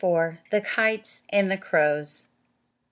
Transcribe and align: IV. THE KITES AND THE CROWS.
IV. 0.03 0.37
THE 0.49 0.61
KITES 0.61 1.21
AND 1.29 1.51
THE 1.51 1.57
CROWS. 1.59 2.25